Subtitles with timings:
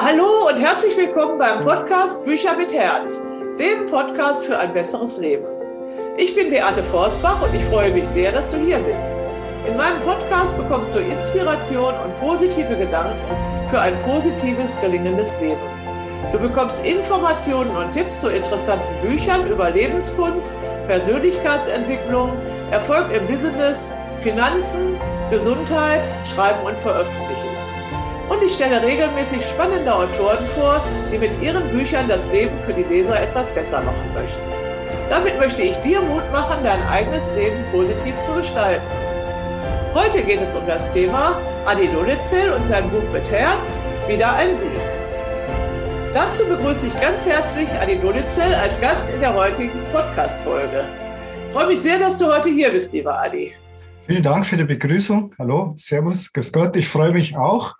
[0.00, 3.20] hallo und herzlich willkommen beim Podcast Bücher mit Herz,
[3.58, 5.46] dem Podcast für ein besseres Leben.
[6.16, 9.18] Ich bin Beate Forsbach und ich freue mich sehr, dass du hier bist.
[9.66, 15.66] In meinem Podcast bekommst du Inspiration und positive Gedanken für ein positives, gelingendes Leben.
[16.30, 20.52] Du bekommst Informationen und Tipps zu interessanten Büchern über Lebenskunst,
[20.86, 22.30] Persönlichkeitsentwicklung,
[22.70, 23.90] Erfolg im Business,
[24.22, 24.96] Finanzen,
[25.30, 27.37] Gesundheit, Schreiben und Veröffentlichen
[28.28, 30.80] und ich stelle regelmäßig spannende Autoren vor,
[31.12, 34.40] die mit ihren Büchern das Leben für die Leser etwas besser machen möchten.
[35.10, 38.84] Damit möchte ich dir Mut machen, dein eigenes Leben positiv zu gestalten.
[39.94, 44.56] Heute geht es um das Thema Adi Dolitzel und sein Buch mit Herz, wieder ein
[44.58, 44.70] Sieg.
[46.14, 50.84] Dazu begrüße ich ganz herzlich Adi Dolitzel als Gast in der heutigen Podcast-Folge.
[51.48, 53.54] Ich freue mich sehr, dass du heute hier bist, lieber Adi.
[54.08, 55.34] Vielen Dank für die Begrüßung.
[55.38, 56.74] Hallo, Servus, Grüß Gott.
[56.76, 57.74] Ich freue mich auch.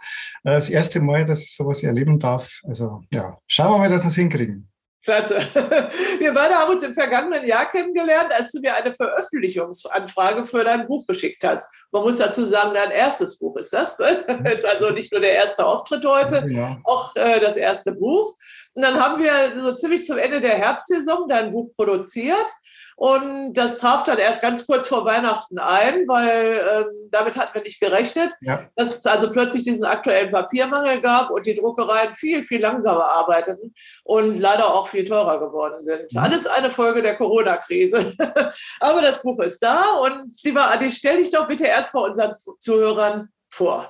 [0.45, 2.61] Äh, das erste Mal, dass ich sowas erleben darf.
[2.65, 4.69] Also ja, schauen wir mal, dass wir es hinkriegen.
[5.03, 5.37] Klasse.
[6.19, 10.87] Wir beide haben uns im vergangenen Jahr kennengelernt, als du mir eine Veröffentlichungsanfrage für dein
[10.87, 11.67] Buch geschickt hast.
[11.93, 13.97] Man muss dazu sagen, dein erstes Buch ist das.
[13.99, 16.79] Das ist also nicht nur der erste Auftritt heute, ja.
[16.85, 18.35] auch äh, das erste Buch.
[18.79, 22.47] Und dann haben wir so ziemlich zum Ende der Herbstsaison dein Buch produziert.
[22.95, 27.63] Und das traf dann erst ganz kurz vor Weihnachten ein, weil ähm, damit hatten wir
[27.63, 28.69] nicht gerechnet, ja.
[28.77, 33.75] dass es also plötzlich diesen aktuellen Papiermangel gab und die Druckereien viel, viel langsamer arbeiteten
[34.05, 36.15] und leider auch viel teurer geworden sind.
[36.15, 36.21] Mhm.
[36.21, 38.13] Alles eine Folge der Corona-Krise.
[38.81, 42.33] Aber das Buch ist da und lieber Adi, stell dich doch bitte erst vor unseren
[42.61, 43.89] Zuhörern vor.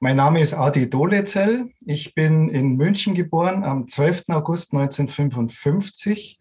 [0.00, 1.70] Mein Name ist Adi Dolezel.
[1.84, 4.24] Ich bin in München geboren am 12.
[4.28, 6.38] August 1955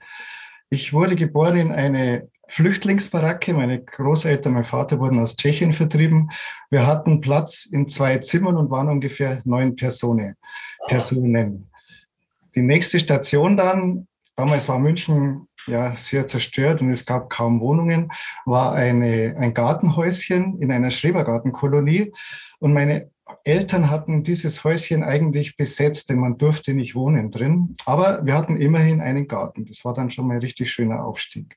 [0.69, 3.53] ich wurde geboren in eine Flüchtlingsbaracke.
[3.53, 6.29] Meine Großeltern, mein Vater wurden aus Tschechien vertrieben.
[6.69, 10.35] Wir hatten Platz in zwei Zimmern und waren ungefähr neun Personen.
[10.87, 11.71] Personen.
[12.55, 18.09] Die nächste Station dann, damals war München ja sehr zerstört und es gab kaum Wohnungen,
[18.45, 22.11] war eine, ein Gartenhäuschen in einer Schrebergartenkolonie.
[22.59, 23.09] Und meine
[23.43, 27.75] Eltern hatten dieses Häuschen eigentlich besetzt, denn man durfte nicht wohnen drin.
[27.85, 29.65] Aber wir hatten immerhin einen Garten.
[29.65, 31.55] Das war dann schon mal ein richtig schöner Aufstieg.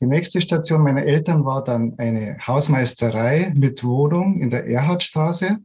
[0.00, 5.58] Die nächste Station meiner Eltern war dann eine Hausmeisterei mit Wohnung in der Erhardstraße.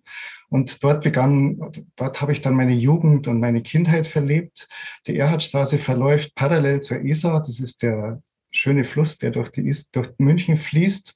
[0.49, 1.59] Und dort begann,
[1.95, 4.67] dort habe ich dann meine Jugend und meine Kindheit verlebt.
[5.07, 7.43] Die Erhardstraße verläuft parallel zur Isar.
[7.43, 8.21] Das ist der
[8.51, 11.15] schöne Fluss, der durch, die, durch München fließt.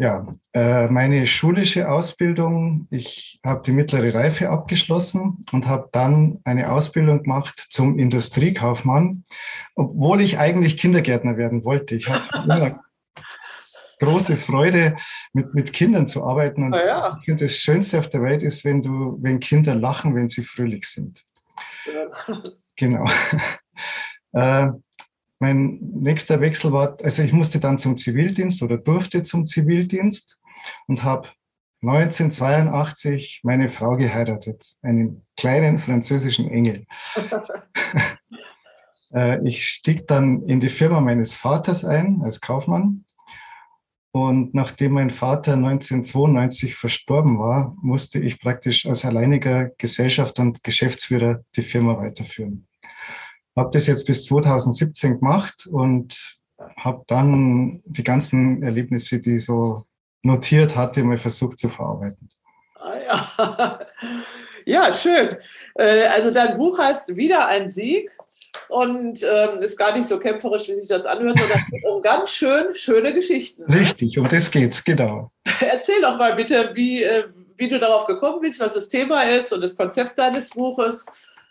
[0.00, 6.70] Ja, äh, meine schulische Ausbildung, ich habe die mittlere Reife abgeschlossen und habe dann eine
[6.70, 9.24] Ausbildung gemacht zum Industriekaufmann,
[9.74, 11.96] obwohl ich eigentlich Kindergärtner werden wollte.
[11.96, 12.80] Ich hatte immer
[13.98, 14.94] große Freude,
[15.32, 16.62] mit, mit Kindern zu arbeiten.
[16.62, 17.16] Und ja.
[17.18, 20.44] ich finde, das Schönste auf der Welt ist, wenn du, wenn Kinder lachen, wenn sie
[20.44, 21.24] fröhlich sind.
[21.86, 22.42] Ja.
[22.76, 23.04] Genau.
[25.38, 30.40] mein nächster Wechsel war, also ich musste dann zum Zivildienst oder durfte zum Zivildienst
[30.86, 31.28] und habe
[31.82, 36.86] 1982 meine Frau geheiratet, einen kleinen französischen Engel.
[39.10, 43.06] Äh, ich stieg dann in die Firma meines Vaters ein als Kaufmann.
[44.12, 51.42] Und nachdem mein Vater 1992 verstorben war, musste ich praktisch als alleiniger Gesellschaft und Geschäftsführer
[51.56, 52.67] die Firma weiterführen
[53.58, 56.38] habe das jetzt bis 2017 gemacht und
[56.76, 59.82] habe dann die ganzen Erlebnisse, die ich so
[60.22, 62.28] notiert hatte, mal versucht zu verarbeiten.
[62.74, 63.78] Ah ja.
[64.64, 65.34] Ja, schön.
[65.76, 68.10] Äh, also dein Buch heißt Wieder ein Sieg
[68.68, 72.28] und ähm, ist gar nicht so kämpferisch, wie sich das anhört, sondern geht um ganz
[72.28, 73.64] schön schöne Geschichten.
[73.64, 75.30] Richtig, um das geht's, genau.
[75.60, 77.24] Erzähl doch mal bitte, wie, äh,
[77.56, 81.06] wie du darauf gekommen bist, was das Thema ist und das Konzept deines Buches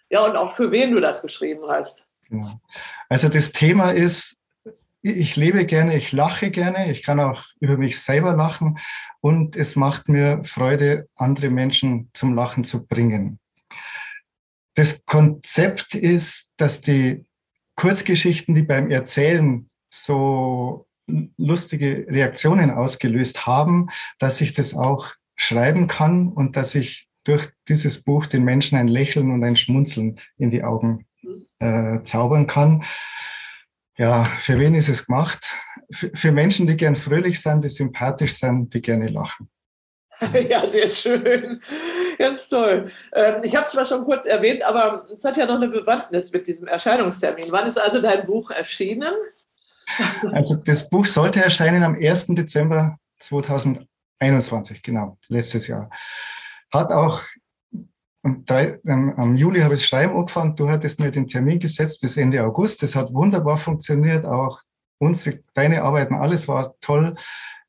[0.09, 2.07] ja, und auch für wen du das geschrieben hast.
[2.29, 2.59] Genau.
[3.09, 4.38] Also das Thema ist,
[5.01, 8.78] ich lebe gerne, ich lache gerne, ich kann auch über mich selber lachen
[9.22, 13.40] und es macht mir Freude, andere Menschen zum Lachen zu bringen.
[14.76, 17.26] Das Konzept ist, dass die
[17.76, 20.87] Kurzgeschichten, die beim Erzählen so
[21.37, 23.87] lustige Reaktionen ausgelöst haben,
[24.20, 28.88] dass ich das auch schreiben kann und dass ich durch dieses Buch den Menschen ein
[28.88, 31.06] Lächeln und ein Schmunzeln in die Augen
[31.59, 32.84] äh, zaubern kann.
[33.97, 35.46] Ja, für wen ist es gemacht?
[35.91, 39.50] Für, für Menschen, die gern fröhlich sind, die sympathisch sind, die gerne lachen.
[40.50, 41.62] Ja, sehr schön.
[42.18, 42.91] Ganz toll.
[43.14, 46.32] Ähm, ich habe es zwar schon kurz erwähnt, aber es hat ja noch eine Bewandtnis
[46.34, 47.46] mit diesem Erscheinungstermin.
[47.50, 49.14] Wann ist also dein Buch erschienen?
[50.34, 52.26] Also das Buch sollte erscheinen am 1.
[52.29, 55.90] Dezember 2021, genau, letztes Jahr.
[56.78, 57.22] Hat auch
[58.28, 60.56] und drei, ähm, am Juli habe ich Schreiben angefangen.
[60.56, 62.84] Du hattest mir den Termin gesetzt bis Ende August.
[62.84, 64.26] Das hat wunderbar funktioniert.
[64.26, 64.59] Auch
[65.00, 67.16] unsere, deine Arbeiten, alles war toll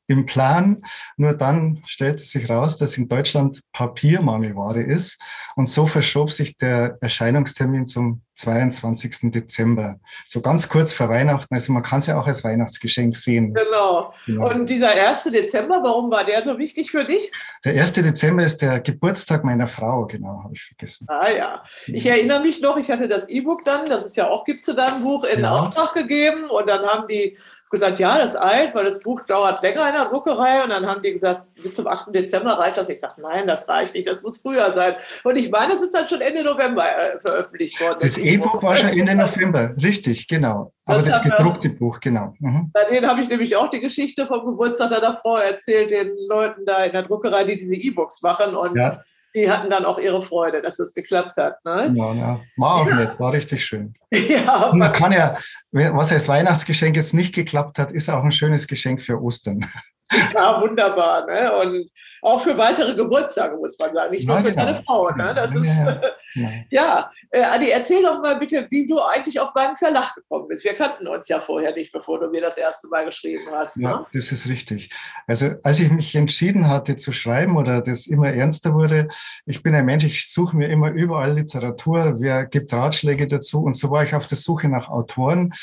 [0.07, 0.81] im Plan.
[1.15, 5.17] Nur dann stellte sich raus, dass in Deutschland Papiermangelware ist.
[5.55, 9.31] Und so verschob sich der Erscheinungstermin zum 22.
[9.31, 9.99] Dezember.
[10.27, 11.53] So ganz kurz vor Weihnachten.
[11.53, 13.53] Also man kann es ja auch als Weihnachtsgeschenk sehen.
[13.53, 14.13] Genau.
[14.25, 14.49] genau.
[14.49, 15.23] Und dieser 1.
[15.25, 17.31] Dezember, warum war der so wichtig für dich?
[17.65, 17.93] Der 1.
[17.93, 21.05] Dezember ist der Geburtstag meiner Frau, genau, habe ich vergessen.
[21.09, 21.63] Ah ja.
[21.87, 24.73] Ich erinnere mich noch, ich hatte das E-Book dann, das ist ja auch, gibt es
[24.73, 25.51] deinem Buch, in ja.
[25.51, 26.49] Auftrag gegeben.
[26.49, 27.35] Und dann haben die
[27.69, 30.63] gesagt, ja, das ist alt, weil das Buch dauert länger in der Druckerei.
[30.63, 32.13] Und dann haben die gesagt, bis zum 8.
[32.13, 32.89] Dezember reicht das.
[32.89, 34.95] Ich sage, nein, das reicht nicht, das muss früher sein.
[35.23, 37.99] Und ich meine, es ist dann schon Ende November äh, veröffentlicht worden.
[38.01, 40.73] Das E-Book war schon Ende November, richtig, genau.
[40.85, 42.33] Aber das, das gedruckte Buch, genau.
[42.39, 42.71] Mhm.
[42.73, 46.65] Bei denen habe ich nämlich auch die Geschichte vom Geburtstag deiner Frau erzählt, den Leuten
[46.65, 48.55] da in der Druckerei, die diese E-Books machen.
[48.55, 49.01] Und ja
[49.35, 51.63] die hatten dann auch ihre Freude, dass es geklappt hat.
[51.63, 51.93] Ne?
[51.95, 52.41] Ja, ja.
[52.57, 52.95] War auch ja.
[52.95, 53.93] nett, war richtig schön.
[54.11, 55.37] Ja, man kann ja,
[55.71, 59.69] was als Weihnachtsgeschenk jetzt nicht geklappt hat, ist auch ein schönes Geschenk für Ostern.
[60.33, 61.25] Ja, wunderbar.
[61.27, 61.53] Ne?
[61.53, 61.91] Und
[62.21, 64.11] auch für weitere Geburtstage, muss man sagen.
[64.11, 64.65] Nicht nur ja, für genau.
[64.65, 65.09] deine Frau.
[65.11, 65.33] Ne?
[65.35, 66.01] Das ja, ist,
[66.35, 66.49] ja.
[66.69, 67.09] ja.
[67.31, 70.63] Äh, Adi, erzähl doch mal bitte, wie du eigentlich auf meinen Verlag gekommen bist.
[70.63, 73.77] Wir kannten uns ja vorher nicht, bevor du mir das erste Mal geschrieben hast.
[73.77, 73.83] Ne?
[73.83, 74.89] Ja, das ist richtig.
[75.27, 79.07] Also, als ich mich entschieden hatte zu schreiben oder das immer ernster wurde,
[79.45, 83.61] ich bin ein Mensch, ich suche mir immer überall Literatur, wer gibt Ratschläge dazu.
[83.61, 85.53] Und so war ich auf der Suche nach Autoren,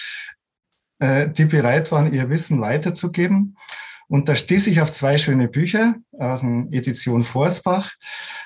[0.99, 3.57] äh, die bereit waren, ihr Wissen weiterzugeben.
[4.09, 7.93] Und da stieß ich auf zwei schöne Bücher aus der Edition Forsbach.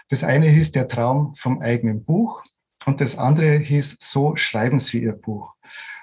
[0.08, 2.42] Das eine hieß Der Traum vom eigenen Buch
[2.86, 5.52] und das andere hieß So schreiben Sie Ihr Buch.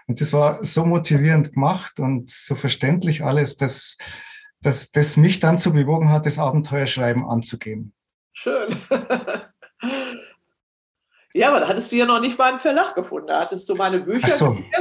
[0.07, 3.98] Und das war so motivierend gemacht und so verständlich alles, dass,
[4.62, 7.94] dass das mich dann zu bewogen hat, das Abenteuerschreiben anzugehen.
[8.31, 8.69] Schön.
[11.33, 13.27] ja, aber da hattest du ja noch nicht mal einen Verlag gefunden.
[13.27, 14.51] Da hattest du meine Bücher so.
[14.53, 14.71] Gesehen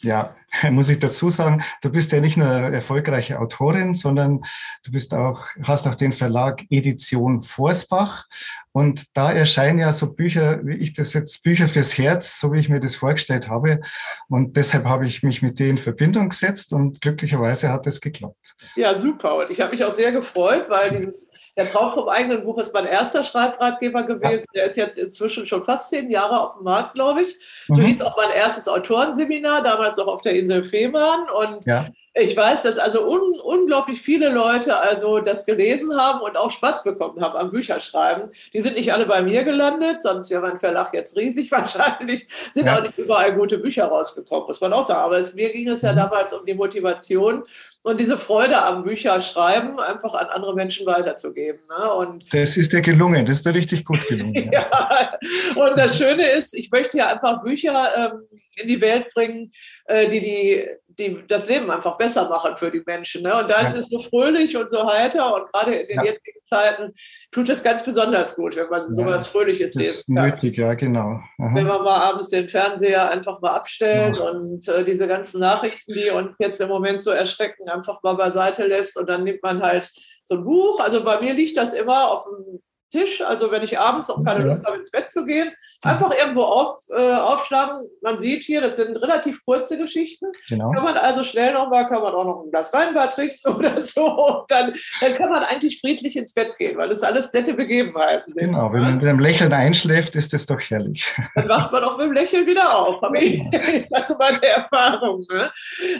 [0.00, 0.36] ja,
[0.70, 4.42] muss ich dazu sagen, du bist ja nicht nur erfolgreiche Autorin, sondern
[4.84, 8.24] du bist auch, hast auch den Verlag Edition Forsbach.
[8.72, 12.58] Und da erscheinen ja so Bücher, wie ich das jetzt, Bücher fürs Herz, so wie
[12.58, 13.80] ich mir das vorgestellt habe.
[14.28, 18.54] Und deshalb habe ich mich mit denen in Verbindung gesetzt und glücklicherweise hat es geklappt.
[18.76, 19.36] Ja, super.
[19.36, 22.74] Und ich habe mich auch sehr gefreut, weil dieses der Traum vom eigenen Buch ist
[22.74, 24.44] mein erster Schreibratgeber gewesen.
[24.52, 24.52] Ja.
[24.54, 27.34] Der ist jetzt inzwischen schon fast zehn Jahre auf dem Markt, glaube ich.
[27.66, 27.86] So mhm.
[27.86, 31.28] hieß auch mein erstes Autorenseminar, damals noch auf der Insel Fehmarn.
[31.30, 31.86] Und ja.
[32.18, 36.82] Ich weiß, dass also un unglaublich viele Leute also das gelesen haben und auch Spaß
[36.82, 38.30] bekommen haben am Bücherschreiben.
[38.54, 42.26] Die sind nicht alle bei mir gelandet, sonst wäre mein Verlag jetzt riesig wahrscheinlich.
[42.54, 42.78] Sind ja.
[42.78, 45.00] auch nicht überall gute Bücher rausgekommen, muss man auch sagen.
[45.00, 45.96] Aber es, mir ging es ja mhm.
[45.96, 47.42] damals um die Motivation
[47.86, 51.60] und diese Freude am Bücherschreiben einfach an andere Menschen weiterzugeben.
[51.68, 51.92] Ne?
[51.92, 54.34] Und das ist dir gelungen, das ist dir richtig gut gelungen.
[54.52, 55.16] ja.
[55.54, 59.52] Und das Schöne ist, ich möchte ja einfach Bücher ähm, in die Welt bringen,
[59.84, 60.66] äh, die, die,
[60.98, 63.22] die das Leben einfach besser machen für die Menschen.
[63.22, 63.32] Ne?
[63.38, 63.66] Und da ja.
[63.68, 66.04] ist es so fröhlich und so heiter und gerade in den ja.
[66.06, 66.92] jetzigen Zeiten
[67.30, 68.88] tut es ganz besonders gut, wenn man ja.
[68.88, 70.30] so was Fröhliches das lesen kann.
[70.30, 71.20] Nötig, ja, genau.
[71.38, 71.54] Aha.
[71.54, 76.10] Wenn man mal abends den Fernseher einfach mal abstellt und äh, diese ganzen Nachrichten, die
[76.10, 79.92] uns jetzt im Moment so erschrecken, einfach mal beiseite lässt und dann nimmt man halt
[80.24, 80.80] so ein Buch.
[80.80, 83.20] Also bei mir liegt das immer auf dem Tisch.
[83.22, 86.78] Also wenn ich abends noch keine Lust habe, ins Bett zu gehen, einfach irgendwo auf,
[86.88, 87.88] äh, aufschlagen.
[88.02, 90.26] Man sieht hier, das sind relativ kurze Geschichten.
[90.48, 90.70] Genau.
[90.70, 94.04] Kann man also schnell nochmal, kann man auch noch ein Glas Weinbar trinken oder so.
[94.06, 98.32] Und dann, dann kann man eigentlich friedlich ins Bett gehen, weil das alles nette Begebenheiten
[98.32, 98.46] sind.
[98.46, 101.14] Genau, wenn man mit einem Lächeln einschläft, ist das doch herrlich.
[101.34, 103.00] Dann wacht man auch mit dem Lächeln wieder auf.
[103.02, 103.42] Habe ich
[103.92, 105.24] also meine Erfahrung.
[105.30, 105.50] Ne?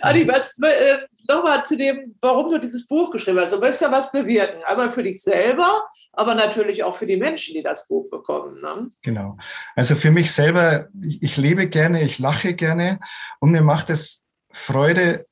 [0.01, 3.53] Adi, was, äh, nochmal zu dem, warum du dieses Buch geschrieben hast.
[3.53, 4.63] Du möchtest ja was bewirken.
[4.65, 8.61] Einmal für dich selber, aber natürlich auch für die Menschen, die das Buch bekommen.
[8.61, 8.89] Ne?
[9.03, 9.37] Genau.
[9.75, 13.01] Also für mich selber, ich lebe gerne, ich lache gerne
[13.41, 15.27] und mir macht es Freude,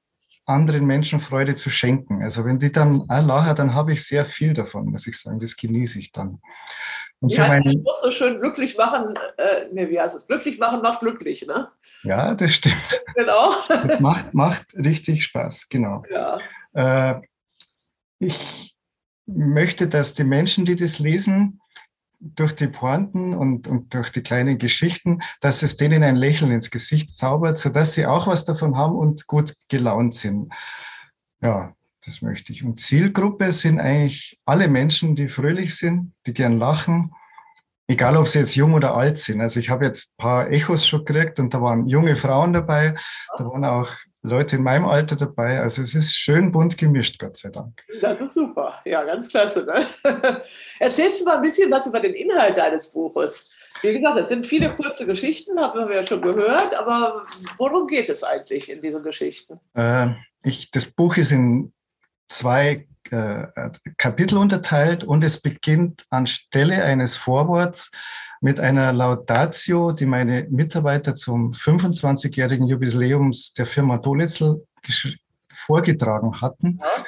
[0.46, 2.22] anderen Menschen Freude zu schenken.
[2.22, 5.40] Also wenn die dann lachen, dann habe ich sehr viel davon, muss ich sagen.
[5.40, 6.40] Das genieße ich dann.
[7.20, 10.26] Und ja, für ich muss so schön glücklich machen, äh, nee, wie heißt es?
[10.26, 11.68] Glücklich machen macht glücklich, ne?
[12.02, 13.02] Ja, das stimmt.
[13.14, 13.50] Genau.
[13.68, 16.02] Das macht, macht richtig Spaß, genau.
[16.10, 16.38] Ja.
[16.74, 17.20] Äh,
[18.18, 18.73] ich
[19.26, 21.60] möchte, dass die Menschen, die das lesen,
[22.20, 26.70] durch die Pointen und, und durch die kleinen Geschichten, dass es denen ein Lächeln ins
[26.70, 30.52] Gesicht zaubert, sodass sie auch was davon haben und gut gelaunt sind.
[31.42, 32.64] Ja, das möchte ich.
[32.64, 37.12] Und Zielgruppe sind eigentlich alle Menschen, die fröhlich sind, die gern lachen,
[37.88, 39.40] egal ob sie jetzt jung oder alt sind.
[39.40, 42.94] Also ich habe jetzt ein paar Echos schon gekriegt und da waren junge Frauen dabei,
[43.36, 43.90] da waren auch
[44.24, 45.60] Leute in meinem Alter dabei.
[45.60, 47.82] Also es ist schön bunt gemischt, Gott sei Dank.
[48.00, 48.80] Das ist super.
[48.86, 49.64] Ja, ganz klasse.
[49.66, 49.86] Ne?
[50.80, 53.50] Erzählst du mal ein bisschen was über den Inhalt deines Buches?
[53.82, 57.26] Wie gesagt, es sind viele kurze Geschichten, haben wir ja schon gehört, aber
[57.58, 59.60] worum geht es eigentlich in diesen Geschichten?
[59.74, 60.12] Äh,
[60.42, 61.74] ich, das Buch ist in
[62.30, 67.90] zwei Kapitel unterteilt und es beginnt anstelle eines Vorworts
[68.40, 74.66] mit einer Laudatio, die meine Mitarbeiter zum 25-jährigen Jubiläums der Firma Dolitzel
[75.54, 76.78] vorgetragen hatten.
[76.80, 77.04] Ja.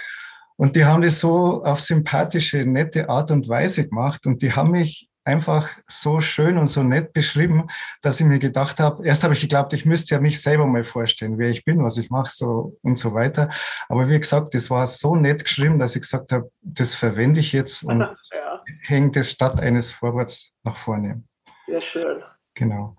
[0.57, 4.71] Und die haben das so auf sympathische, nette Art und Weise gemacht und die haben
[4.71, 7.69] mich einfach so schön und so nett beschrieben,
[8.01, 10.85] dass ich mir gedacht habe, erst habe ich geglaubt, ich müsste ja mich selber mal
[10.85, 13.51] vorstellen, wer ich bin, was ich mache so und so weiter.
[13.89, 17.53] Aber wie gesagt, das war so nett geschrieben, dass ich gesagt habe, das verwende ich
[17.53, 18.01] jetzt und
[18.33, 18.63] ja.
[18.83, 21.25] hänge das statt eines Vorworts nach vorne.
[21.67, 22.23] Sehr schön.
[22.55, 22.97] Genau.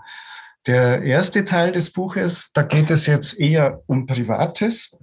[0.67, 4.98] Der erste Teil des Buches, da geht es jetzt eher um Privates.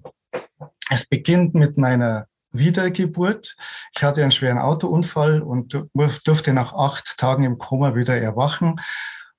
[0.90, 3.56] Es beginnt mit meiner Wiedergeburt.
[3.94, 8.80] Ich hatte einen schweren Autounfall und durfte nach acht Tagen im Koma wieder erwachen.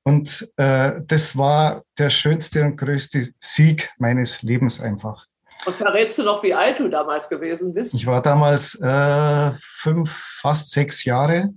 [0.03, 5.25] Und äh, das war der schönste und größte Sieg meines Lebens einfach.
[5.65, 7.93] Und verrätst du noch, wie alt du damals gewesen bist?
[7.93, 11.53] Ich war damals äh, fünf, fast sechs Jahre.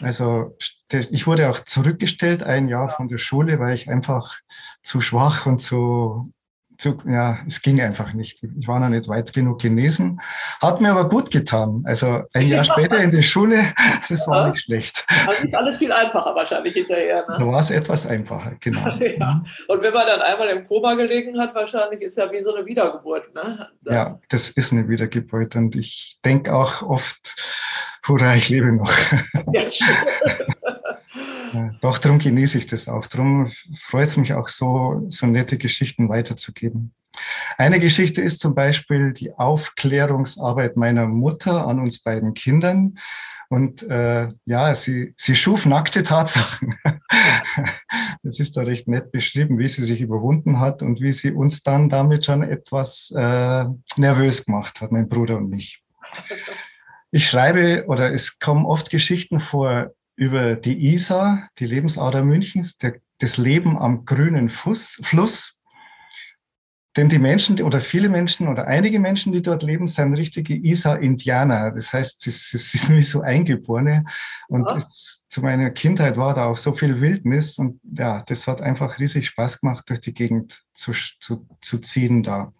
[0.00, 0.56] Also
[0.92, 4.38] ich wurde auch zurückgestellt ein Jahr von der Schule, weil ich einfach
[4.82, 6.32] zu schwach und zu
[6.78, 8.40] zu, ja, es ging einfach nicht.
[8.42, 10.20] Ich war noch nicht weit genug genesen.
[10.60, 11.82] Hat mir aber gut getan.
[11.84, 13.74] Also ein Jahr später in die Schule,
[14.08, 14.52] das war ja.
[14.52, 15.04] nicht schlecht.
[15.26, 17.24] Also alles viel einfacher wahrscheinlich hinterher.
[17.28, 17.36] Ne?
[17.36, 18.88] Da war es etwas einfacher, genau.
[19.18, 19.42] ja.
[19.66, 22.64] Und wenn man dann einmal im Koma gelegen hat, wahrscheinlich ist ja wie so eine
[22.64, 23.34] Wiedergeburt.
[23.34, 23.68] Ne?
[23.82, 25.56] Das ja, das ist eine Wiedergeburt.
[25.56, 27.34] Und ich denke auch oft,
[28.06, 28.92] hurra, ich lebe noch.
[29.52, 29.96] Ja, schön.
[31.80, 33.06] Doch, darum genieße ich das auch.
[33.06, 36.92] Darum freut es mich auch so, so nette Geschichten weiterzugeben.
[37.56, 42.98] Eine Geschichte ist zum Beispiel die Aufklärungsarbeit meiner Mutter an uns beiden Kindern.
[43.50, 46.78] Und äh, ja, sie, sie schuf nackte Tatsachen.
[48.22, 51.62] das ist da recht nett beschrieben, wie sie sich überwunden hat und wie sie uns
[51.62, 53.64] dann damit schon etwas äh,
[53.96, 55.82] nervös gemacht hat, mein Bruder und mich.
[57.10, 62.96] Ich schreibe oder es kommen oft Geschichten vor über die Isar, die Lebensader Münchens, der,
[63.18, 65.54] das Leben am grünen Fuß, Fluss.
[66.96, 71.70] Denn die Menschen oder viele Menschen oder einige Menschen, die dort leben, sind richtige Isar-Indianer.
[71.70, 74.04] Das heißt, sie, sie, sind wie so Eingeborene.
[74.48, 74.78] Und ja.
[74.78, 77.56] es, zu meiner Kindheit war da auch so viel Wildnis.
[77.58, 82.24] Und ja, das hat einfach riesig Spaß gemacht, durch die Gegend zu, zu, zu ziehen
[82.24, 82.52] da.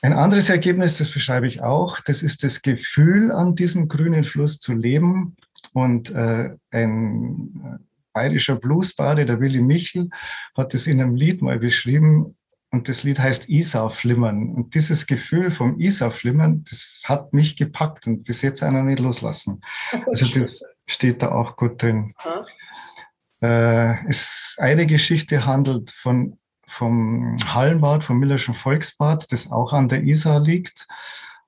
[0.00, 4.58] Ein anderes Ergebnis, das beschreibe ich auch, das ist das Gefühl, an diesem grünen Fluss
[4.58, 5.36] zu leben
[5.74, 10.08] und äh, ein äh, bayerischer Bluesbade, der Willi Michel,
[10.56, 12.36] hat das in einem Lied mal beschrieben.
[12.70, 14.54] Und das Lied heißt Isar-Flimmern.
[14.54, 19.60] Und dieses Gefühl vom Isar-Flimmern, das hat mich gepackt und bis jetzt einer nicht loslassen.
[20.06, 22.14] Also das steht da auch gut drin.
[23.42, 30.02] Äh, es, eine Geschichte handelt von, vom Hallenbad, vom Millerschen Volksbad, das auch an der
[30.04, 30.86] Isar liegt.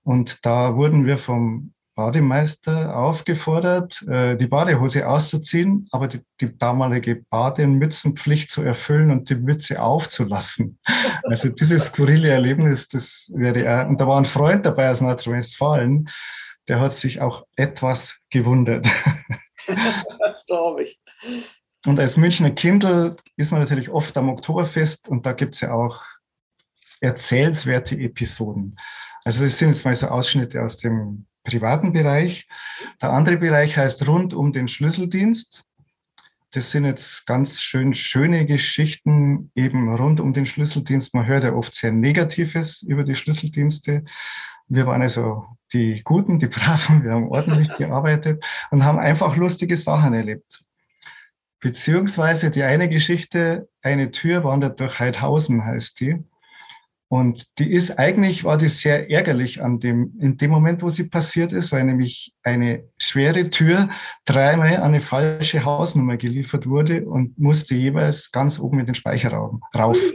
[0.03, 7.25] Und da wurden wir vom Bademeister aufgefordert, äh, die Badehose auszuziehen, aber die, die damalige
[7.31, 10.79] Bademützenpflicht zu erfüllen und die Mütze aufzulassen.
[11.29, 16.09] Also dieses skurrile Erlebnis, das wäre, und da war ein Freund dabei aus Nordrhein-Westfalen,
[16.69, 18.87] der hat sich auch etwas gewundert.
[20.47, 21.01] Glaube ich.
[21.87, 25.73] Und als Münchner Kindl ist man natürlich oft am Oktoberfest und da gibt es ja
[25.73, 26.01] auch
[27.01, 28.77] erzählenswerte Episoden.
[29.25, 32.47] Also das sind jetzt mal so Ausschnitte aus dem privaten Bereich.
[33.01, 35.65] Der andere Bereich heißt rund um den Schlüsseldienst.
[36.53, 41.15] Das sind jetzt ganz schön schöne Geschichten eben rund um den Schlüsseldienst.
[41.15, 44.05] Man hört ja oft sehr Negatives über die Schlüsseldienste.
[44.69, 49.77] Wir waren also die Guten, die Braven, wir haben ordentlich gearbeitet und haben einfach lustige
[49.77, 50.65] Sachen erlebt.
[51.61, 56.23] Beziehungsweise die eine Geschichte, eine Tür wandert durch Heidhausen heißt die.
[57.09, 61.05] Und die ist eigentlich, war die sehr ärgerlich an dem, in dem Moment, wo sie
[61.05, 63.89] passiert ist, weil nämlich eine schwere Tür
[64.25, 69.63] dreimal an eine falsche Hausnummer geliefert wurde und musste jeweils ganz oben in den Speicherraum
[69.75, 69.99] rauf.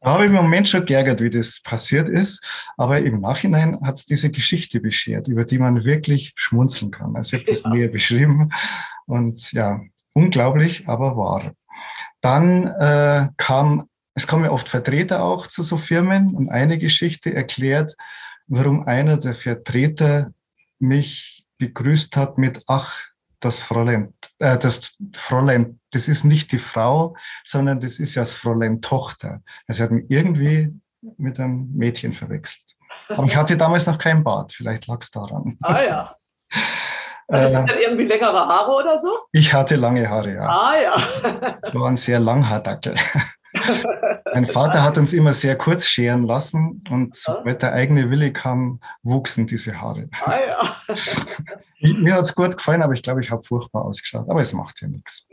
[0.00, 2.42] Da habe ich im Moment schon geärgert, wie das passiert ist.
[2.76, 7.16] Aber im Nachhinein hat es diese Geschichte beschert, über die man wirklich schmunzeln kann.
[7.16, 8.50] Also ich habe das näher beschrieben.
[9.06, 9.80] Und ja,
[10.12, 11.52] unglaublich, aber wahr.
[12.20, 17.32] Dann äh, kam es kommen ja oft Vertreter auch zu so Firmen und eine Geschichte
[17.32, 17.94] erklärt,
[18.48, 20.32] warum einer der Vertreter
[20.80, 22.96] mich begrüßt hat mit Ach,
[23.38, 28.32] das Fräulein, äh, das Fräulein, das ist nicht die Frau, sondern das ist ja das
[28.32, 29.40] Fräulein Tochter.
[29.68, 30.74] Also er hat mich irgendwie
[31.16, 32.64] mit einem Mädchen verwechselt.
[33.10, 35.56] Aber ich hatte damals noch kein Bart, vielleicht lag es daran.
[35.62, 36.16] Ah ja.
[37.30, 39.10] Hattest du dann irgendwie längere Haare oder so?
[39.32, 40.48] Ich hatte lange Haare, ja.
[40.48, 40.94] Ah ja.
[41.68, 42.96] Ich war ein sehr Langhaardackel.
[44.32, 48.80] mein Vater hat uns immer sehr kurz scheren lassen und sobald der eigene Wille kam,
[49.02, 50.08] wuchsen diese Haare.
[50.24, 50.94] Ah ja.
[52.00, 54.28] Mir hat es gut gefallen, aber ich glaube, ich habe furchtbar ausgeschaut.
[54.28, 55.28] Aber es macht ja nichts.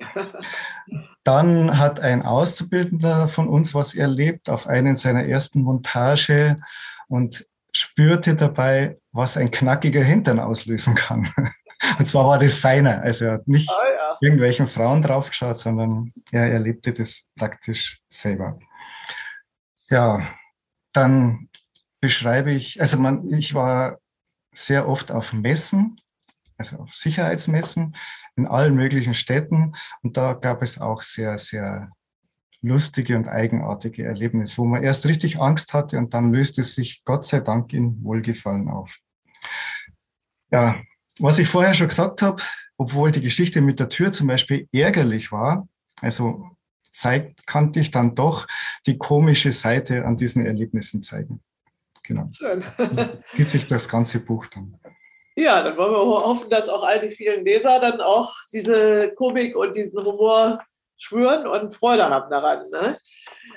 [1.24, 6.56] Dann hat ein Auszubildender von uns was erlebt auf einen seiner ersten Montage
[7.08, 11.34] und spürte dabei, was ein knackiger Hintern auslösen kann.
[12.00, 13.02] Und zwar war das seiner.
[13.02, 14.18] Also er hat nicht ah, ja.
[14.22, 18.60] irgendwelchen Frauen draufgeschaut, sondern er erlebte das praktisch selber.
[19.90, 20.28] Ja,
[20.94, 21.50] dann
[22.00, 24.00] beschreibe ich, also man, ich war
[24.54, 26.00] sehr oft auf Messen,
[26.58, 27.96] also auf Sicherheitsmessen
[28.36, 31.92] in allen möglichen Städten und da gab es auch sehr, sehr
[32.62, 37.04] lustige und eigenartige Erlebnisse, wo man erst richtig Angst hatte und dann löst es sich
[37.06, 38.98] Gott sei Dank in Wohlgefallen auf.
[40.52, 40.82] Ja,
[41.20, 42.42] was ich vorher schon gesagt habe,
[42.78, 45.68] obwohl die Geschichte mit der Tür zum Beispiel ärgerlich war,
[46.02, 46.50] also
[46.92, 48.48] zeigt, kannte ich dann doch
[48.86, 51.42] die komische Seite an diesen Erlebnissen zeigen.
[52.04, 52.30] Genau.
[52.34, 52.64] Schön.
[53.36, 54.80] Geht sich das ganze Buch dann.
[55.36, 59.56] Ja, dann wollen wir hoffen, dass auch all die vielen Leser dann auch diese Komik
[59.56, 60.60] und diesen Humor
[60.98, 62.70] spüren und Freude haben daran.
[62.70, 62.98] Ne?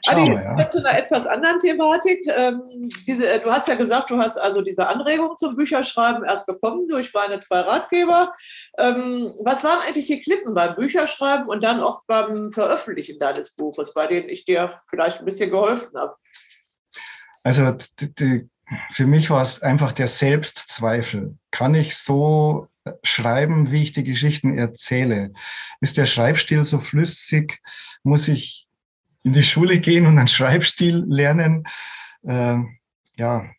[0.06, 0.68] Adi, ja.
[0.68, 2.26] zu einer etwas anderen Thematik.
[2.26, 2.62] Ähm,
[3.06, 6.88] diese, äh, du hast ja gesagt, du hast also diese Anregung zum Bücherschreiben erst bekommen
[6.88, 8.32] durch meine zwei Ratgeber.
[8.78, 13.94] Ähm, was waren eigentlich die Klippen beim Bücherschreiben und dann auch beim Veröffentlichen deines Buches,
[13.94, 16.16] bei denen ich dir vielleicht ein bisschen geholfen habe?
[17.44, 18.50] Also die, die,
[18.92, 21.36] für mich war es einfach der Selbstzweifel.
[21.50, 22.68] Kann ich so
[23.02, 25.32] schreiben, wie ich die Geschichten erzähle?
[25.80, 27.60] Ist der Schreibstil so flüssig?
[28.02, 28.66] Muss ich
[29.24, 31.64] in die Schule gehen und einen Schreibstil lernen?
[32.22, 32.58] Äh,
[33.16, 33.50] ja,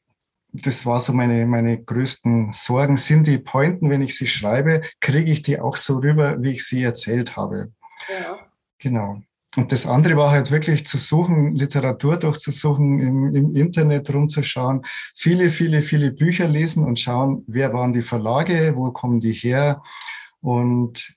[0.52, 2.98] das war so meine, meine größten Sorgen.
[2.98, 6.66] Sind die Pointen, wenn ich sie schreibe, kriege ich die auch so rüber, wie ich
[6.66, 7.72] sie erzählt habe?
[8.10, 8.40] Ja.
[8.80, 9.22] Genau.
[9.56, 14.86] Und das andere war halt wirklich zu suchen, Literatur durchzusuchen, im, im Internet rumzuschauen,
[15.16, 19.82] viele, viele, viele Bücher lesen und schauen, wer waren die Verlage, wo kommen die her?
[20.42, 21.16] Und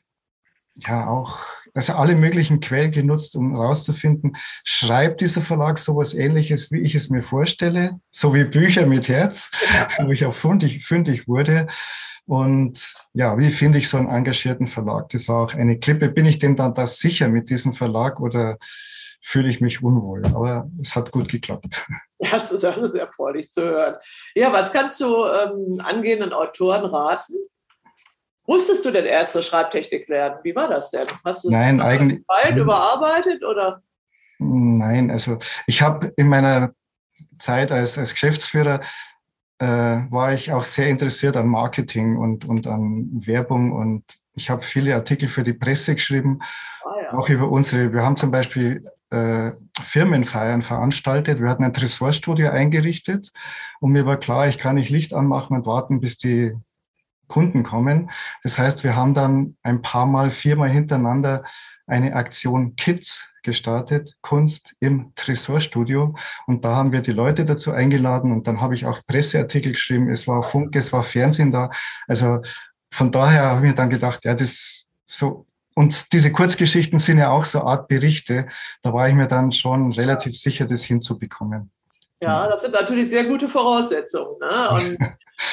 [0.75, 1.40] ja, auch
[1.75, 7.09] also alle möglichen Quellen genutzt, um herauszufinden, schreibt dieser Verlag sowas ähnliches, wie ich es
[7.09, 9.51] mir vorstelle, so wie Bücher mit Herz,
[10.05, 11.66] wo ich auch fündig, fündig wurde.
[12.26, 15.08] Und ja, wie finde ich so einen engagierten Verlag?
[15.11, 16.08] Das war auch eine Klippe.
[16.08, 18.58] Bin ich denn dann da sicher mit diesem Verlag oder
[19.20, 20.22] fühle ich mich unwohl?
[20.26, 21.87] Aber es hat gut geklappt.
[22.30, 23.96] Das ist, das ist erfreulich zu hören.
[24.37, 27.35] Ja, was kannst du ähm, angehenden Autoren raten?
[28.46, 30.38] Musstest du denn erste Schreibtechnik lernen?
[30.44, 31.08] Wie war das denn?
[31.24, 33.82] Hast du Nein, es eigentlich, bald überarbeitet oder?
[34.38, 36.74] Nein, also ich habe in meiner
[37.40, 38.80] Zeit als, als Geschäftsführer
[39.66, 44.94] war ich auch sehr interessiert an Marketing und, und an Werbung und ich habe viele
[44.94, 46.40] Artikel für die Presse geschrieben,
[46.85, 47.12] ah, ja.
[47.12, 51.40] auch über unsere, wir haben zum Beispiel äh, Firmenfeiern veranstaltet.
[51.40, 53.31] Wir hatten ein Tresorstudio eingerichtet
[53.81, 56.55] und mir war klar, ich kann nicht Licht anmachen und warten, bis die
[57.29, 58.11] Kunden kommen.
[58.42, 61.44] Das heißt, wir haben dann ein paar Mal, viermal hintereinander
[61.92, 66.14] eine Aktion Kids gestartet, Kunst im Tresorstudio.
[66.46, 70.11] Und da haben wir die Leute dazu eingeladen und dann habe ich auch Presseartikel geschrieben.
[70.11, 71.70] Es war Funk, es war Fernsehen da.
[72.09, 72.40] Also
[72.90, 75.46] von daher habe ich mir dann gedacht, ja, das so.
[75.74, 78.46] Und diese Kurzgeschichten sind ja auch so Art Berichte.
[78.83, 81.70] Da war ich mir dann schon relativ sicher, das hinzubekommen.
[82.22, 84.37] Ja, das sind natürlich sehr gute Voraussetzungen.
[84.40, 84.96] Ne?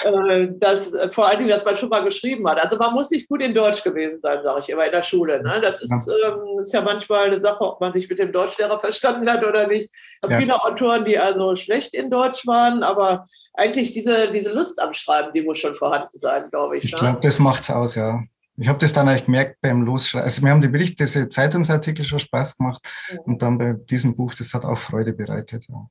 [0.04, 2.64] Und äh, das, vor allen Dingen, dass man schon mal geschrieben hat.
[2.64, 5.42] Also man muss nicht gut in Deutsch gewesen sein, sage ich immer, in der Schule.
[5.42, 5.60] Ne?
[5.62, 9.28] Das ist, ähm, ist ja manchmal eine Sache, ob man sich mit dem Deutschlehrer verstanden
[9.30, 9.90] hat oder nicht.
[9.92, 10.40] Ich habe ja.
[10.40, 13.24] viele Autoren, die also schlecht in Deutsch waren, aber
[13.56, 16.84] eigentlich diese, diese Lust am Schreiben, die muss schon vorhanden sein, glaube ich.
[16.86, 17.00] Ich ne?
[17.00, 18.22] glaube, das macht es aus, ja.
[18.58, 20.26] Ich habe das dann eigentlich gemerkt beim Losschreiben.
[20.26, 23.20] Also mir haben die Berichte, diese Zeitungsartikel schon Spaß gemacht mhm.
[23.26, 25.66] und dann bei diesem Buch, das hat auch Freude bereitet.
[25.68, 25.90] Ja.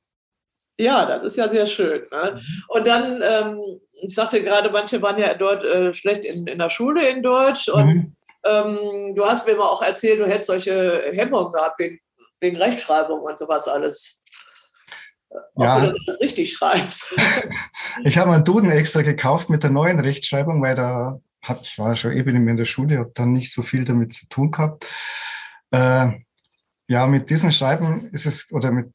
[0.79, 2.03] Ja, das ist ja sehr schön.
[2.09, 2.33] Ne?
[2.33, 2.63] Mhm.
[2.69, 3.59] Und dann, ähm,
[4.01, 7.67] ich sagte gerade, manche waren ja dort äh, schlecht in, in der Schule in Deutsch.
[7.67, 8.15] Und mhm.
[8.45, 11.99] ähm, du hast mir immer auch erzählt, du hättest solche Hemmungen gehabt wegen,
[12.39, 14.21] wegen Rechtschreibung und sowas alles.
[15.29, 15.85] Ob ja.
[15.85, 17.13] du das richtig schreibst.
[18.05, 21.97] ich habe einen Duden extra gekauft mit der neuen Rechtschreibung, weil da hat, ich war
[21.97, 24.87] schon eben in der Schule, habe dann nicht so viel damit zu tun gehabt.
[25.71, 26.11] Äh,
[26.87, 28.93] ja, mit diesem Schreiben ist es, oder mit,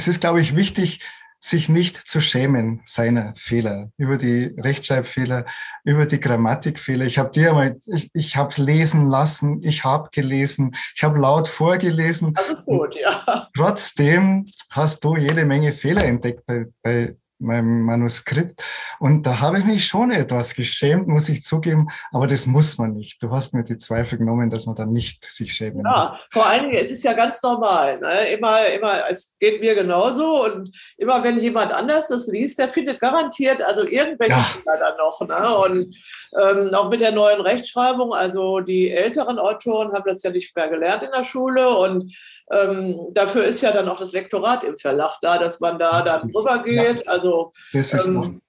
[0.00, 1.00] es ist, glaube ich, wichtig,
[1.40, 5.44] sich nicht zu schämen seiner Fehler, über die Rechtschreibfehler,
[5.84, 7.04] über die Grammatikfehler.
[7.04, 11.48] Ich habe dir einmal, ich, ich habe lesen lassen, ich habe gelesen, ich habe laut
[11.48, 12.34] vorgelesen.
[12.36, 13.46] Alles gut, ja.
[13.54, 18.62] Trotzdem hast du jede Menge Fehler entdeckt bei, bei meinem Manuskript.
[18.98, 21.88] Und da habe ich mich schon etwas geschämt, muss ich zugeben.
[22.12, 23.22] Aber das muss man nicht.
[23.22, 26.64] Du hast mir die Zweifel genommen, dass man dann nicht sich schämen Ja, vor allen
[26.64, 27.98] Dingen, es ist ja ganz normal.
[28.00, 28.28] Ne?
[28.34, 30.44] Immer, immer, es geht mir genauso.
[30.44, 34.42] Und immer, wenn jemand anders das liest, der findet garantiert also irgendwelche ja.
[34.42, 35.20] Fehler dann noch.
[35.20, 35.56] Ne?
[35.56, 35.94] Und
[36.38, 40.68] ähm, auch mit der neuen Rechtschreibung, also die älteren Autoren haben das ja nicht mehr
[40.68, 42.14] gelernt in der Schule und
[42.52, 46.30] ähm, dafür ist ja dann auch das Lektorat im Verlag da, dass man da dann
[46.30, 47.04] drüber geht.
[47.04, 47.12] Ja.
[47.12, 48.40] Also das ist ähm,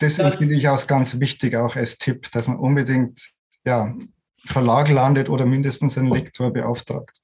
[0.00, 3.30] das empfinde ich auch ganz wichtig, auch als Tipp, dass man unbedingt
[3.64, 3.94] ja,
[4.46, 7.21] Verlag landet oder mindestens einen Lektor beauftragt.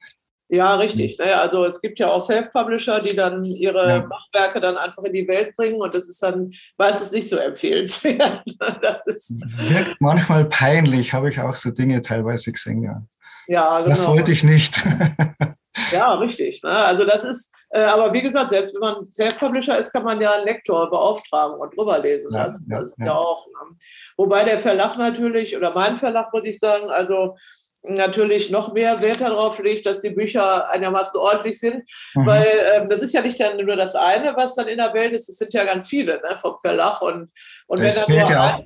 [0.48, 1.18] Ja, richtig.
[1.18, 1.38] Ne?
[1.38, 4.06] Also es gibt ja auch Self-Publisher, die dann ihre ja.
[4.06, 8.42] Machwerke dann einfach in die Welt bringen und das ist dann meistens nicht so empfehlenswert.
[8.82, 13.02] Das ist Wirkt manchmal peinlich, habe ich auch so Dinge teilweise gesehen, ja.
[13.46, 13.88] Ja, genau.
[13.88, 14.84] Das wollte ich nicht.
[15.92, 16.62] Ja, richtig.
[16.62, 16.70] Ne?
[16.70, 20.32] Also das ist, äh, aber wie gesagt, selbst wenn man Self-Publisher ist, kann man ja
[20.32, 22.66] einen Lektor beauftragen und drüber lesen lassen.
[22.68, 23.46] Ja, das ist ja, ja auch.
[23.46, 23.76] Ne?
[24.16, 27.37] Wobei der Verlag natürlich, oder mein Verlag muss ich sagen, also
[27.82, 32.26] natürlich noch mehr Wert darauf legt, dass die Bücher einigermaßen ordentlich sind, mhm.
[32.26, 35.28] weil ähm, das ist ja nicht nur das eine, was dann in der Welt ist,
[35.28, 37.30] es sind ja ganz viele ne, vom Verlag und,
[37.66, 38.64] und wenn dann nur ja auch,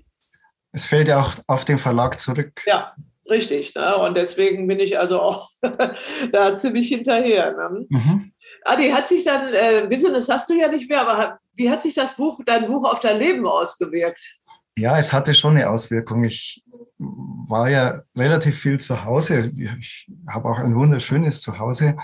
[0.72, 2.62] es fällt ja auch auf den Verlag zurück.
[2.66, 2.94] Ja,
[3.28, 3.74] richtig.
[3.74, 3.96] Ne?
[3.98, 5.50] Und deswegen bin ich also auch
[6.32, 7.52] da ziemlich hinterher.
[7.52, 7.86] Ne?
[7.90, 8.32] Mhm.
[8.64, 11.82] Adi, hat sich dann, äh, Business hast du ja nicht mehr, aber hat, wie hat
[11.82, 14.38] sich das Buch, dein Buch auf dein Leben ausgewirkt?
[14.76, 16.24] Ja, es hatte schon eine Auswirkung.
[16.24, 16.64] Ich
[16.98, 19.52] war ja relativ viel zu Hause.
[19.78, 21.96] Ich habe auch ein wunderschönes Zuhause.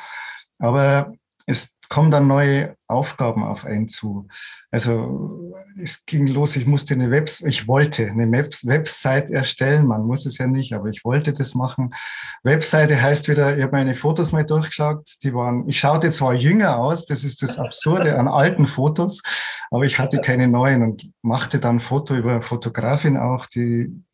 [0.59, 1.13] Aber
[1.47, 4.29] es kommen dann neue Aufgaben auf einen zu.
[4.71, 9.87] Also es ging los, ich musste eine Webs, ich wollte eine Webs Website erstellen.
[9.87, 11.95] Man muss es ja nicht, aber ich wollte das machen.
[12.43, 15.17] Webseite heißt wieder, ich habe meine Fotos mal durchgeschaut.
[15.23, 19.23] Die waren, ich schaute zwar jünger aus, das ist das Absurde an alten Fotos,
[19.71, 24.05] aber ich hatte keine neuen und machte dann Foto über Fotografin auch, die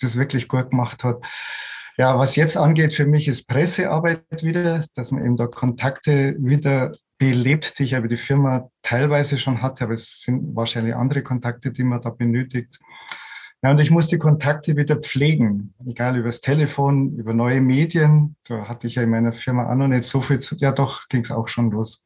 [0.00, 1.24] das wirklich gut gemacht hat.
[1.96, 6.92] Ja, was jetzt angeht für mich ist Pressearbeit wieder, dass man eben da Kontakte wieder
[7.18, 11.70] belebt, die ich über die Firma teilweise schon hatte, aber es sind wahrscheinlich andere Kontakte,
[11.70, 12.80] die man da benötigt.
[13.62, 18.36] Ja, und ich muss die Kontakte wieder pflegen, egal über das Telefon, über neue Medien.
[18.46, 21.08] Da hatte ich ja in meiner Firma auch noch nicht so viel zu, ja doch,
[21.08, 22.02] ging es auch schon los.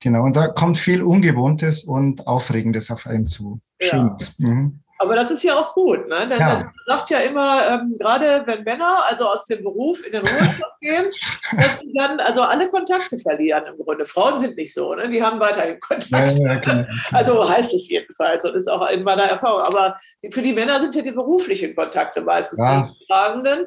[0.00, 3.60] Genau, und da kommt viel Ungewohntes und Aufregendes auf einen zu.
[3.82, 4.16] Ja.
[4.38, 4.80] Mhm.
[5.00, 6.28] Aber das ist ja auch gut, ne?
[6.28, 6.46] Denn ja.
[6.46, 10.72] man sagt ja immer, ähm, gerade wenn Männer also aus dem Beruf in den Ruhestand
[10.80, 11.12] gehen,
[11.56, 14.06] dass sie dann also alle Kontakte verlieren im Grunde.
[14.06, 15.08] Frauen sind nicht so, ne?
[15.08, 16.38] Die haben weiterhin Kontakt.
[16.38, 16.86] Ja, ja.
[17.12, 19.62] Also heißt es jedenfalls und ist auch in meiner Erfahrung.
[19.62, 23.66] Aber die, für die Männer sind ja die beruflichen Kontakte meistens die tragenden.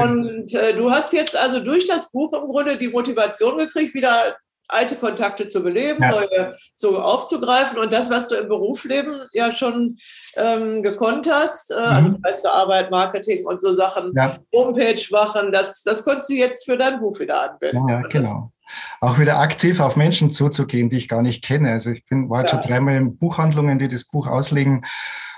[0.00, 4.36] Und äh, du hast jetzt also durch das Buch im Grunde die Motivation gekriegt, wieder
[4.68, 6.10] alte Kontakte zu beleben, ja.
[6.10, 9.96] neue so aufzugreifen und das, was du im Berufsleben ja schon
[10.36, 12.18] ähm, gekonnt hast, äh, mhm.
[12.22, 14.36] also Arbeit, Marketing und so Sachen, ja.
[14.54, 17.88] Homepage machen, das, das konntest du jetzt für dein Buch wieder anwenden.
[17.88, 18.50] Ja, genau.
[19.00, 21.70] Auch wieder aktiv auf Menschen zuzugehen, die ich gar nicht kenne.
[21.70, 22.48] Also ich bin, war ja.
[22.48, 24.84] schon dreimal in Buchhandlungen, die das Buch auslegen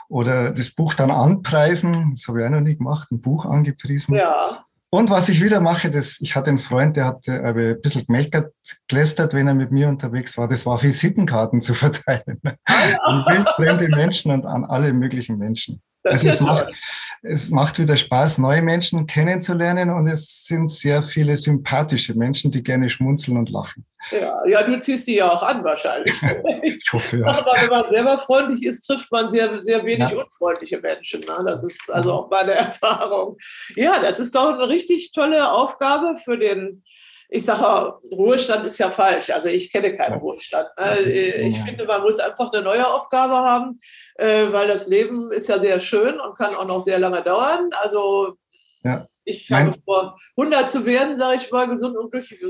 [0.08, 2.12] oder das Buch dann anpreisen.
[2.14, 4.14] Das habe ich auch noch nie gemacht, ein Buch angepriesen.
[4.14, 4.65] Ja.
[4.96, 8.54] Und was ich wieder mache, das, ich hatte einen Freund, der hatte ein bisschen gemeckert,
[8.88, 10.48] gelästert, wenn er mit mir unterwegs war.
[10.48, 12.40] Das war Visitenkarten zu verteilen.
[12.64, 12.96] Ah.
[13.02, 15.82] An wildfremde Menschen und an alle möglichen Menschen.
[16.06, 16.74] Also es, macht,
[17.22, 22.62] es macht wieder Spaß, neue Menschen kennenzulernen und es sind sehr viele sympathische Menschen, die
[22.62, 23.84] gerne schmunzeln und lachen.
[24.10, 26.14] Ja, ja du ziehst die ja auch an wahrscheinlich.
[26.62, 27.26] ich hoffe, ja.
[27.26, 30.18] Aber wenn man selber freundlich ist, trifft man sehr, sehr wenig ja.
[30.18, 31.20] unfreundliche Menschen.
[31.20, 31.44] Ne?
[31.44, 33.36] Das ist also auch meine Erfahrung.
[33.74, 36.82] Ja, das ist doch eine richtig tolle Aufgabe für den
[37.28, 39.30] ich sage, Ruhestand ist ja falsch.
[39.30, 40.68] Also ich kenne keinen Ruhestand.
[40.78, 41.00] Ne?
[41.00, 43.78] Ich finde, man muss einfach eine neue Aufgabe haben,
[44.14, 47.70] äh, weil das Leben ist ja sehr schön und kann auch noch sehr lange dauern.
[47.82, 48.36] Also
[48.82, 49.06] ja.
[49.24, 52.40] ich habe vor, 100 zu werden, sage ich mal, gesund und glücklich,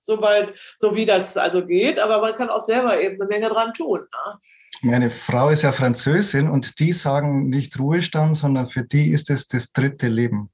[0.00, 1.98] sobald, so wie das also geht.
[1.98, 4.00] Aber man kann auch selber eben eine Menge dran tun.
[4.00, 4.38] Ne?
[4.82, 9.48] Meine Frau ist ja Französin und die sagen nicht Ruhestand, sondern für die ist es
[9.48, 10.50] das dritte Leben.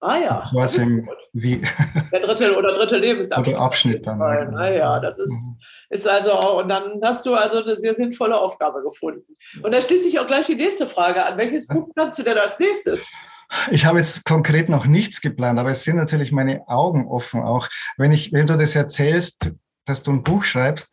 [0.00, 0.50] Ah ja.
[0.52, 1.62] Was im, wie
[2.12, 3.56] Der dritte oder dritte Lebensabschnitt.
[3.56, 4.20] Oder Abschnitt dann.
[4.20, 5.58] Ah ja, ja, das ist, mhm.
[5.88, 9.34] ist also auch, und dann hast du also eine sehr sinnvolle Aufgabe gefunden.
[9.62, 11.38] Und da schließe ich auch gleich die nächste Frage an.
[11.38, 13.10] Welches Buch kannst du denn als nächstes?
[13.70, 17.68] Ich habe jetzt konkret noch nichts geplant, aber es sind natürlich meine Augen offen auch.
[17.96, 19.50] Wenn ich, wenn du das erzählst,
[19.84, 20.88] dass du ein Buch schreibst,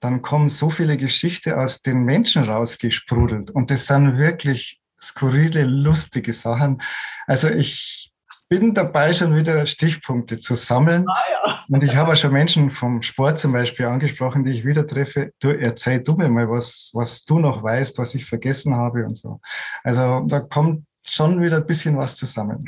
[0.00, 3.50] dann kommen so viele Geschichten aus den Menschen rausgesprudelt.
[3.50, 6.82] Und das sind wirklich skurrile, lustige Sachen.
[7.26, 8.11] Also ich,
[8.52, 11.06] bin dabei, schon wieder Stichpunkte zu sammeln.
[11.08, 11.64] Ah, ja.
[11.70, 15.32] Und ich habe auch schon Menschen vom Sport zum Beispiel angesprochen, die ich wieder treffe.
[15.40, 19.16] Du erzähl du mir mal, was, was du noch weißt, was ich vergessen habe und
[19.16, 19.40] so.
[19.82, 22.62] Also da kommt schon wieder ein bisschen was zusammen.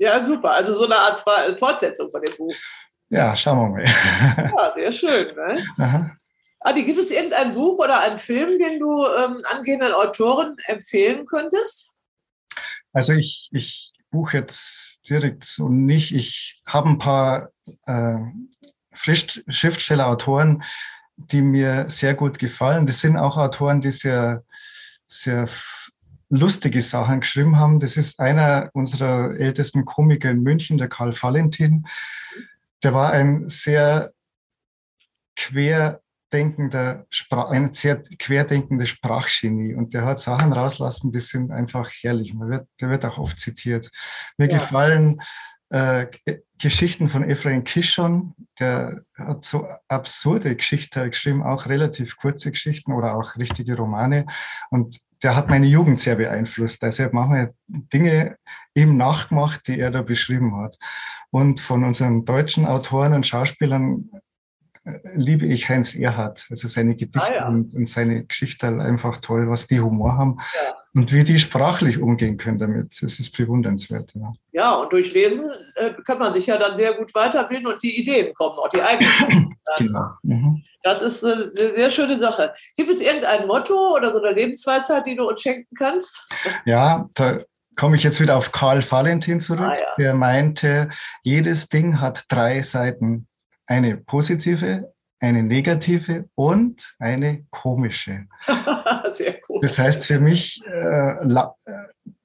[0.00, 0.54] Ja, super.
[0.54, 1.24] Also so eine Art
[1.56, 2.54] Fortsetzung von dem Buch.
[3.08, 3.84] Ja, schauen wir mal.
[4.56, 5.36] Ja, sehr schön.
[5.36, 5.64] Ne?
[5.78, 6.16] Aha.
[6.58, 11.92] Adi, gibt es irgendein Buch oder einen Film, den du ähm, angehenden Autoren empfehlen könntest?
[12.92, 16.14] Also ich, ich buche jetzt direkt so nicht.
[16.14, 17.50] Ich habe ein paar
[17.86, 18.18] äh,
[18.92, 20.62] Schriftsteller, Autoren,
[21.16, 22.86] die mir sehr gut gefallen.
[22.86, 24.44] Das sind auch Autoren, die sehr,
[25.08, 25.48] sehr
[26.28, 27.80] lustige Sachen geschrieben haben.
[27.80, 31.86] Das ist einer unserer ältesten Komiker in München, der Karl Valentin.
[32.82, 34.12] Der war ein sehr
[35.36, 42.34] quer querdenkender, ein sehr querdenkender Sprachgenie und der hat Sachen rauslassen, die sind einfach herrlich.
[42.34, 43.90] Man wird, der wird auch oft zitiert.
[44.36, 44.58] Mir ja.
[44.58, 45.20] gefallen
[45.70, 46.06] äh,
[46.58, 53.14] Geschichten von Ephraim Kishon, der hat so absurde Geschichten geschrieben, auch relativ kurze Geschichten oder
[53.14, 54.26] auch richtige Romane.
[54.70, 56.82] Und der hat meine Jugend sehr beeinflusst.
[56.84, 58.36] Also ich habe manchmal Dinge
[58.74, 60.78] ihm nachgemacht, die er da beschrieben hat.
[61.30, 64.10] Und von unseren deutschen Autoren und Schauspielern
[65.14, 66.46] liebe ich Heinz Erhardt.
[66.50, 67.48] Also seine Gedichte ah, ja.
[67.48, 70.74] und, und, seine Geschichte einfach toll, was die Humor haben ja.
[70.94, 72.96] und wie die sprachlich umgehen können damit.
[73.00, 74.12] Das ist bewundernswert.
[74.14, 77.82] Ja, ja und durch Lesen äh, kann man sich ja dann sehr gut weiterbilden und
[77.82, 79.54] die Ideen kommen, auch die eigenen.
[79.78, 80.10] genau.
[80.22, 80.62] Mhm.
[80.82, 82.52] Das ist eine sehr schöne Sache.
[82.76, 86.26] Gibt es irgendein Motto oder so eine Lebensweisheit, die du uns schenken kannst?
[86.64, 87.40] Ja, da
[87.78, 89.94] komme ich jetzt wieder auf Karl Valentin zurück, ah, ja.
[89.98, 90.88] der meinte,
[91.22, 93.27] jedes Ding hat drei Seiten
[93.68, 98.26] eine positive, eine negative und eine komische.
[99.10, 99.60] Sehr cool.
[99.60, 101.14] Das heißt für mich, äh,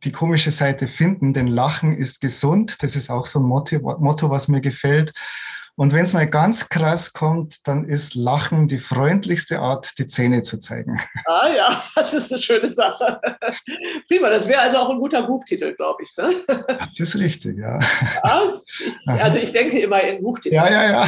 [0.03, 2.81] die komische Seite finden, denn Lachen ist gesund.
[2.81, 5.13] Das ist auch so ein Motto, Motto was mir gefällt.
[5.75, 10.43] Und wenn es mal ganz krass kommt, dann ist Lachen die freundlichste Art, die Zähne
[10.43, 10.99] zu zeigen.
[11.25, 13.19] Ah ja, das ist eine schöne Sache.
[14.07, 16.15] Prima, das wäre also auch ein guter Buchtitel, glaube ich.
[16.17, 16.31] Ne?
[16.67, 17.79] Das ist richtig, ja.
[18.23, 18.53] ja
[18.85, 20.55] ich, also ich denke immer in Buchtiteln.
[20.55, 21.07] Ja, ja,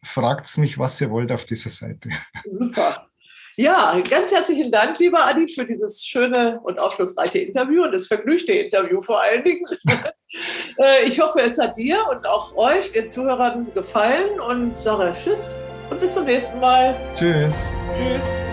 [0.02, 2.10] fragt mich, was ihr wollt auf dieser Seite.
[2.44, 3.08] Super.
[3.56, 8.52] Ja, ganz herzlichen Dank, lieber Adi, für dieses schöne und aufschlussreiche Interview und das vergnügte
[8.52, 9.64] Interview vor allen Dingen.
[10.78, 15.56] Äh, ich hoffe, es hat dir und auch euch, den Zuhörern, gefallen und sage Tschüss
[15.90, 16.96] und bis zum nächsten Mal.
[17.18, 17.70] Tschüss.
[17.94, 18.51] Tschüss.